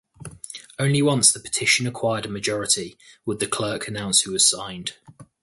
Only 0.79 1.03
once 1.03 1.31
the 1.31 1.39
petition 1.39 1.85
acquired 1.85 2.25
a 2.25 2.29
majority 2.29 2.97
would 3.23 3.37
the 3.39 3.45
clerk 3.45 3.87
announce 3.87 4.21
who 4.21 4.35
signed. 4.39 4.93